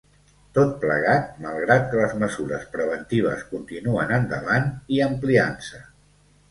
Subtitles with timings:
[0.57, 5.89] Tot plegat, malgrat que les mesures preventives continuen endavant i ampliant-se.